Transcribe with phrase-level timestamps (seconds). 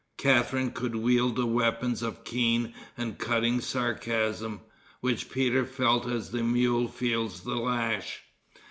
[0.17, 4.61] Catharine could wield the weapons of keen and cutting sarcasm,
[4.99, 8.23] which Peter felt as the mule feels the lash.